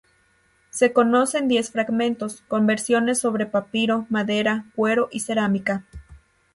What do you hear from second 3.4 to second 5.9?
papiro, madera, cuero y cerámica.